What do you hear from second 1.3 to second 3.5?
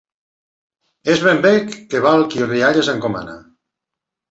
bé que val qui rialles encomana...